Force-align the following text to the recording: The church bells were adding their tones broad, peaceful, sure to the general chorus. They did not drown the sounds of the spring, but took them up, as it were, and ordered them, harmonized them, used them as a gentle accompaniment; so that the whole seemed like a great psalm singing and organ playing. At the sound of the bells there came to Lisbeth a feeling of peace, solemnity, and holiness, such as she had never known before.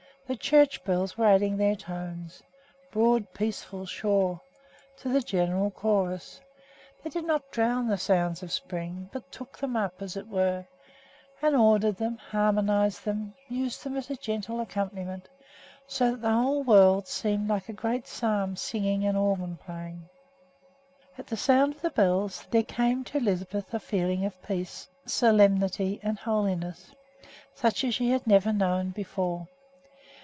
The 0.27 0.37
church 0.37 0.81
bells 0.85 1.17
were 1.17 1.25
adding 1.25 1.57
their 1.57 1.75
tones 1.75 2.41
broad, 2.89 3.33
peaceful, 3.33 3.85
sure 3.85 4.39
to 4.99 5.09
the 5.09 5.19
general 5.19 5.69
chorus. 5.71 6.39
They 7.03 7.09
did 7.09 7.25
not 7.25 7.51
drown 7.51 7.89
the 7.89 7.97
sounds 7.97 8.41
of 8.41 8.47
the 8.47 8.53
spring, 8.53 9.09
but 9.11 9.29
took 9.29 9.57
them 9.57 9.75
up, 9.75 10.01
as 10.01 10.15
it 10.15 10.29
were, 10.29 10.65
and 11.41 11.53
ordered 11.53 11.97
them, 11.97 12.15
harmonized 12.17 13.03
them, 13.03 13.33
used 13.49 13.83
them 13.83 13.97
as 13.97 14.09
a 14.09 14.15
gentle 14.15 14.61
accompaniment; 14.61 15.27
so 15.85 16.11
that 16.11 16.21
the 16.21 16.31
whole 16.31 17.01
seemed 17.01 17.49
like 17.49 17.67
a 17.67 17.73
great 17.73 18.07
psalm 18.07 18.55
singing 18.55 19.05
and 19.05 19.17
organ 19.17 19.57
playing. 19.57 20.07
At 21.17 21.27
the 21.27 21.35
sound 21.35 21.75
of 21.75 21.81
the 21.81 21.89
bells 21.89 22.47
there 22.51 22.63
came 22.63 23.03
to 23.05 23.19
Lisbeth 23.19 23.73
a 23.73 23.81
feeling 23.81 24.23
of 24.23 24.41
peace, 24.41 24.87
solemnity, 25.05 25.99
and 26.01 26.17
holiness, 26.17 26.95
such 27.53 27.83
as 27.83 27.93
she 27.95 28.11
had 28.11 28.25
never 28.25 28.53
known 28.53 28.91
before. 28.91 29.49